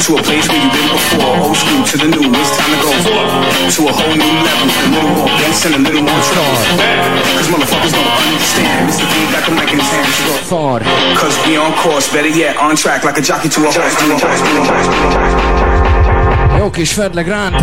[0.00, 1.36] to a place where you've been before.
[1.44, 4.66] Old school to the new, it's time to go to a whole new level.
[4.66, 6.56] A little more bass and a little more trouble.
[7.36, 8.88] Cause motherfuckers don't understand.
[8.88, 9.04] Mr.
[9.04, 10.82] V got the mic in his hand, so go forward.
[11.20, 13.94] Cause we on course, better yet, on track like a jockey to a horse.
[14.00, 14.88] To a horse, to a horse.
[16.58, 17.60] Jó kis Fedle Grant.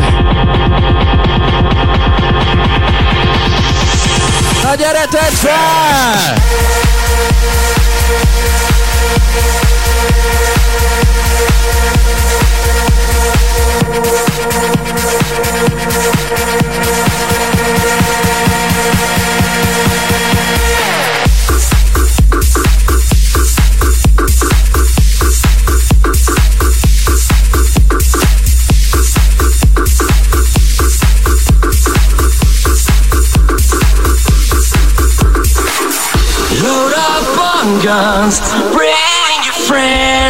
[4.63, 6.37] Na gyere, tedd fel!
[16.29, 16.76] We'll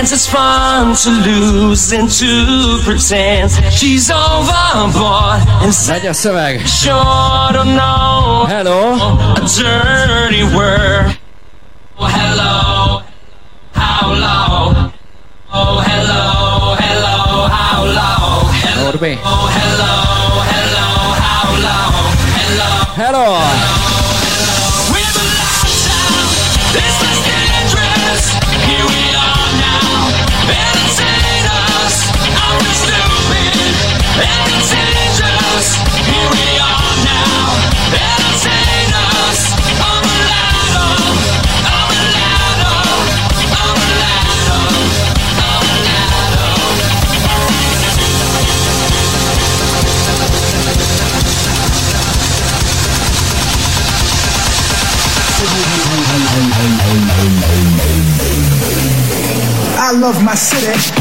[0.08, 6.66] pretends it's fun to lose and to pretend she's overboard and legyen szöveg.
[6.68, 8.96] Sure don't know Hello.
[9.36, 11.27] a dirty word.
[60.08, 60.97] love my city.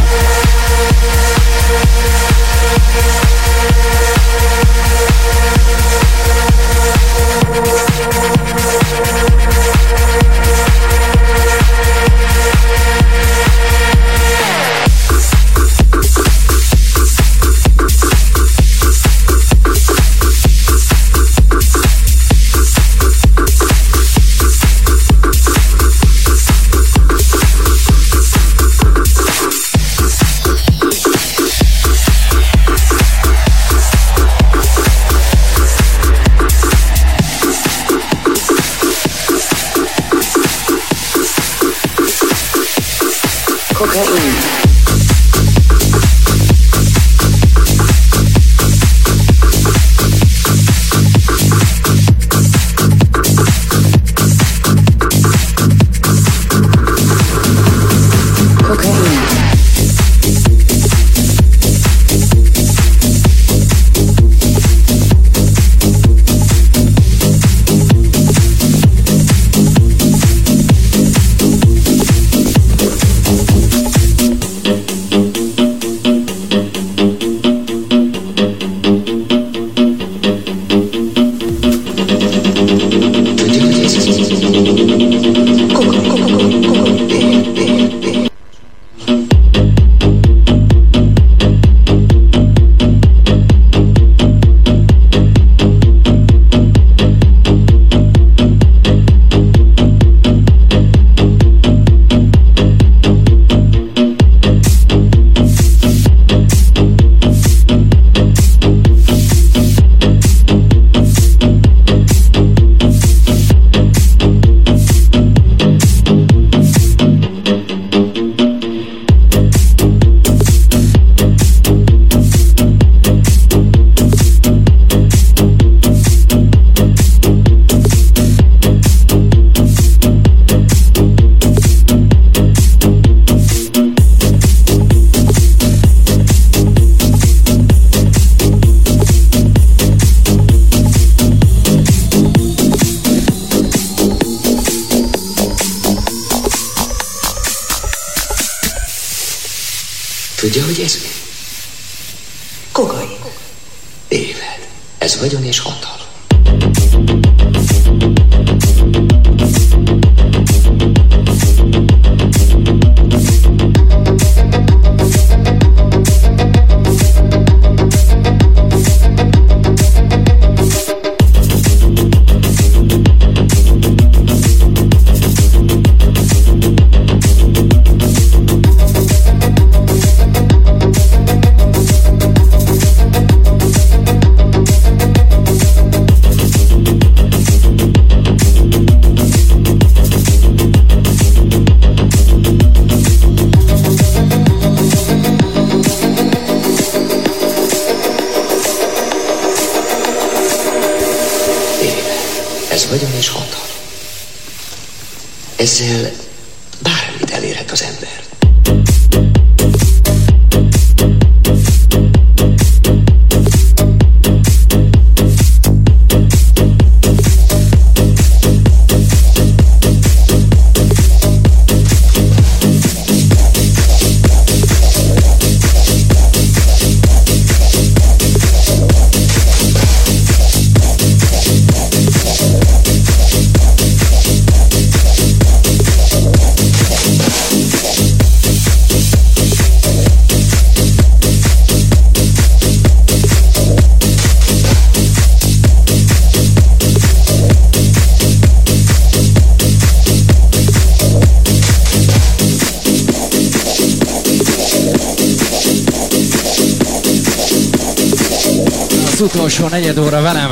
[259.21, 260.51] lesz utolsó negyed óra velem.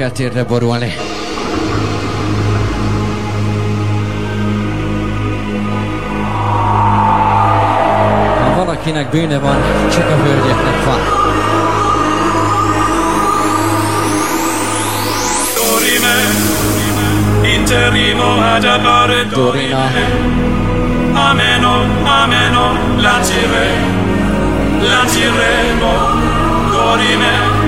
[0.00, 0.94] kell térre borulni.
[8.44, 9.56] Ha valakinek bűne van,
[9.90, 11.00] csak a hölgyeknek van.
[19.34, 19.88] Dorina
[21.14, 21.74] Ameno,
[22.22, 23.88] ameno, la tireremo,
[24.80, 25.92] la tireremo,
[26.70, 27.59] dorime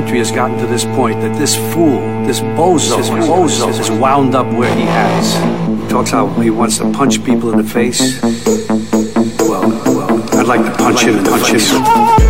[0.00, 4.34] country has gotten to this point that this fool, this bozo, this bozo is wound
[4.34, 5.34] up where he has.
[5.80, 8.20] He talks how he wants to punch people in the face.
[9.38, 11.70] Well, well, I'd like to punch like him in the punch face.
[11.70, 12.23] Him.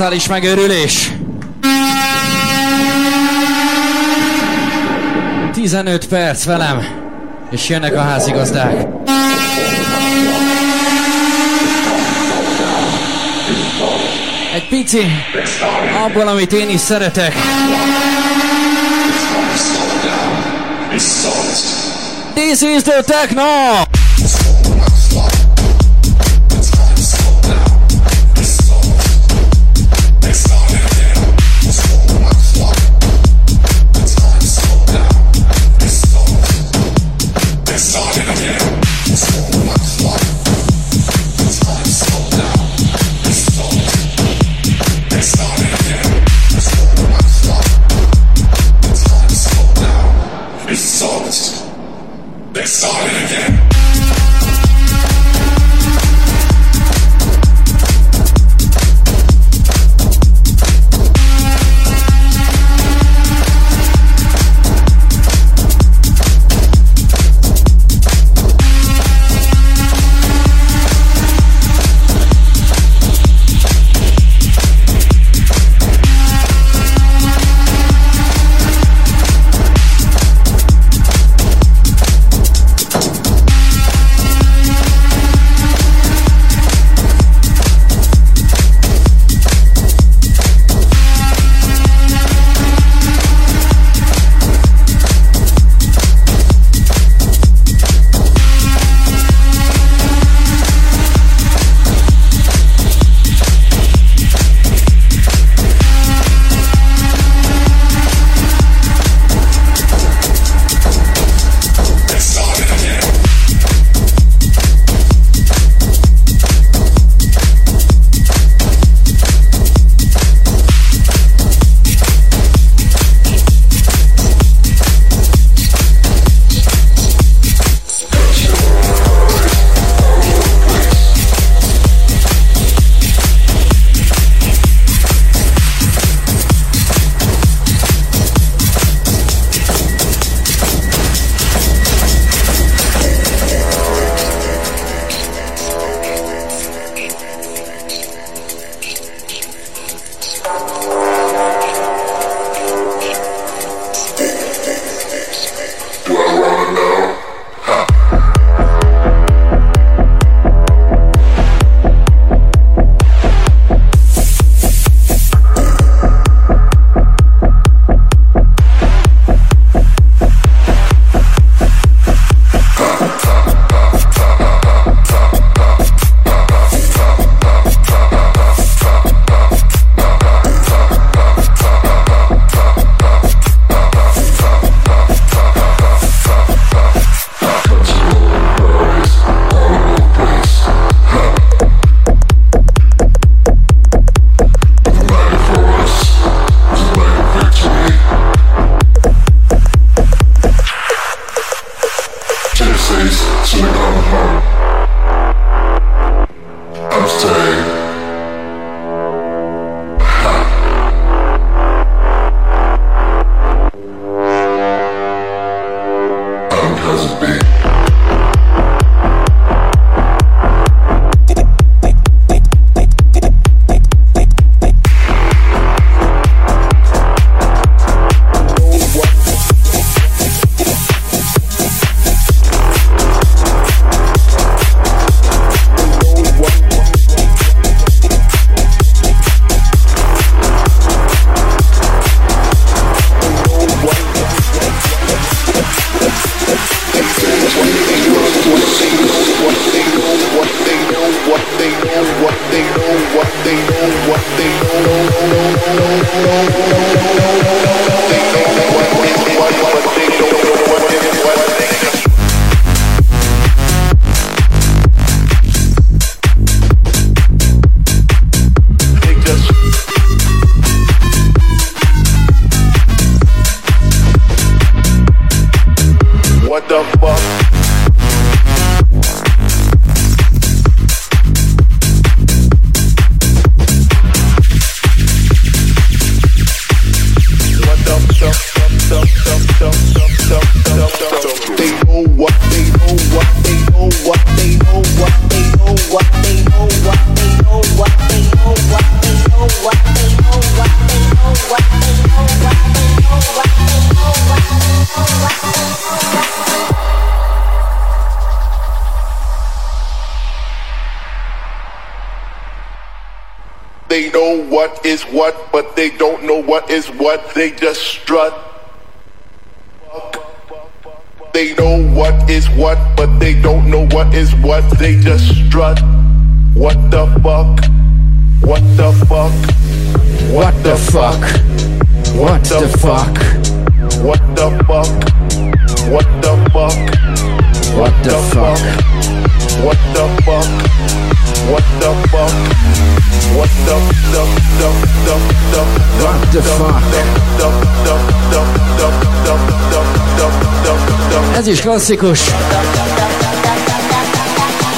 [0.00, 1.10] Totális megőrülés.
[5.52, 6.86] 15 perc velem,
[7.50, 8.86] és jönnek a házigazdák.
[14.54, 15.06] Egy pici,
[16.04, 17.34] abból, amit én is szeretek.
[22.34, 23.89] This is the techno!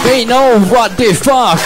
[0.03, 1.61] They know what the fuck.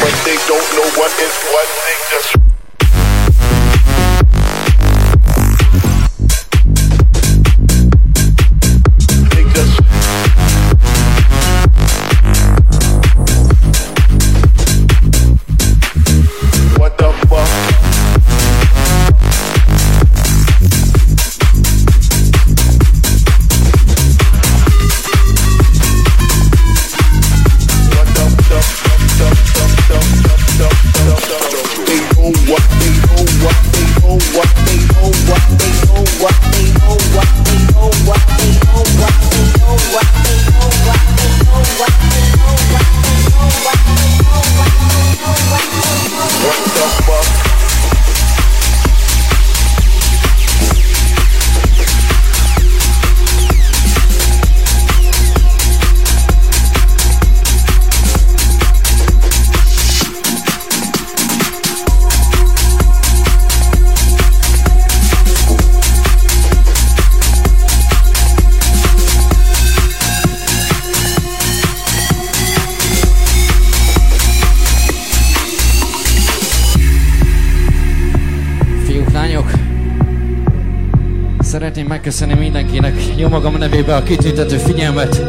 [83.87, 85.23] Nevébe a kitüntető figyelmet.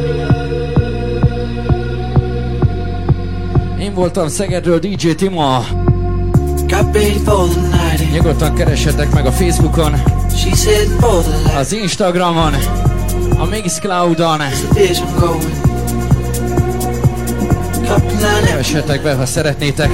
[3.79, 5.65] Én voltam Szegedről DJ Tima.
[8.13, 9.93] Nyugodtan keressetek meg a Facebookon,
[11.57, 12.53] az Instagramon,
[13.38, 14.41] a Mixcloudon.
[18.45, 19.89] Keressetek be, ha szeretnétek.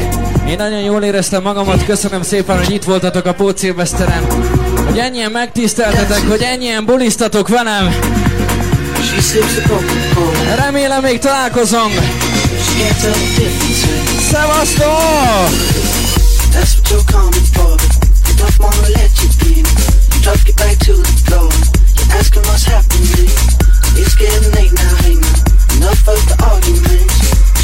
[0.47, 4.25] Én nagyon jól éreztem magamat, köszönöm szépen, hogy itt voltatok a Pócélveszteren.
[4.85, 7.93] Hogy ennyien megtiszteltetek, hogy ennyien bulisztatok velem.
[10.55, 11.91] Remélem még találkozom.
[14.31, 15.49] Szevasztok!
[16.51, 17.75] That's what you're coming for.
[18.27, 19.53] You don't wanna let you be.
[19.55, 21.49] You drop it back to the floor.
[21.97, 23.29] You're asking what's happening.
[23.95, 25.75] It's getting late now, hey now.
[25.75, 27.15] Enough of the arguments.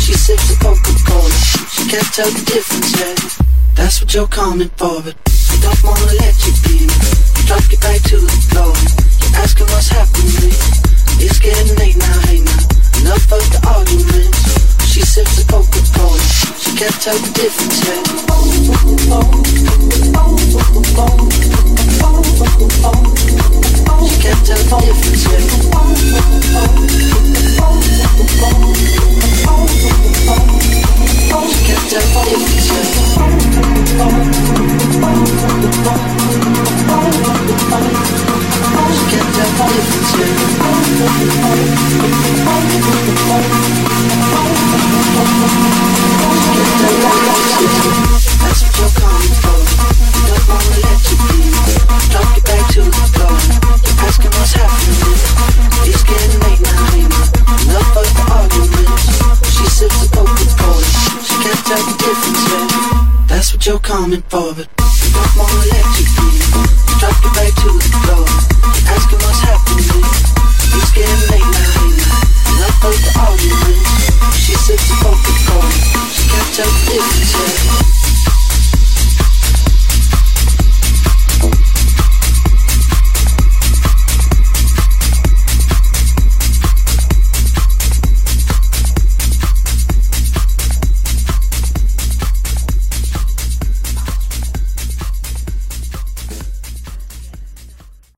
[0.03, 1.30] She sips a Coca-Cola.
[1.74, 3.20] She can't tell the difference yet.
[3.76, 5.16] That's what you're coming for, but
[5.52, 6.78] you don't wanna let you be.
[7.38, 8.74] You drop it back to the floor.
[9.22, 10.78] You're asking what's happening.
[11.21, 12.55] It's getting late now, hey now.
[13.01, 14.39] Enough of the arguments.
[14.87, 16.17] She sips Coca Cola.
[16.55, 18.07] She can't tell the difference yet.
[24.07, 25.23] She can't tell the difference
[31.49, 32.23] She can't tell the
[37.75, 38.39] difference
[63.69, 66.40] you're coming for, but don't wanna let you be.
[66.98, 68.68] Drop it back to the floor.
[74.49, 75.74] She said the funk is.
[76.11, 78.18] She can't tell the difference.